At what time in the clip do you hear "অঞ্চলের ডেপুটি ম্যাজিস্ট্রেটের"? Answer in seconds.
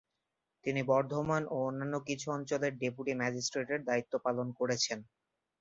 2.31-3.79